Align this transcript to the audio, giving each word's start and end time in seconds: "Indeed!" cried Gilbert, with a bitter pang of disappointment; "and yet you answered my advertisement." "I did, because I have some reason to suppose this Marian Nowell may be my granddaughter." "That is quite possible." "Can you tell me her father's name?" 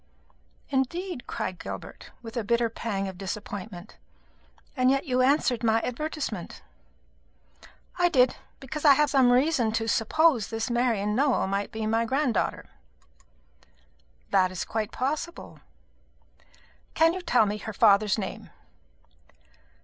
"Indeed!" 0.71 1.27
cried 1.27 1.59
Gilbert, 1.59 2.09
with 2.23 2.35
a 2.35 2.43
bitter 2.43 2.69
pang 2.69 3.07
of 3.07 3.19
disappointment; 3.19 3.97
"and 4.75 4.89
yet 4.89 5.05
you 5.05 5.21
answered 5.21 5.63
my 5.63 5.79
advertisement." 5.83 6.63
"I 7.99 8.09
did, 8.09 8.35
because 8.59 8.83
I 8.83 8.95
have 8.95 9.11
some 9.11 9.31
reason 9.31 9.71
to 9.73 9.87
suppose 9.87 10.47
this 10.47 10.71
Marian 10.71 11.13
Nowell 11.15 11.45
may 11.45 11.67
be 11.67 11.85
my 11.85 12.05
granddaughter." 12.05 12.67
"That 14.31 14.49
is 14.51 14.65
quite 14.65 14.91
possible." 14.91 15.59
"Can 16.95 17.13
you 17.13 17.21
tell 17.21 17.45
me 17.45 17.59
her 17.59 17.71
father's 17.73 18.17
name?" 18.17 18.49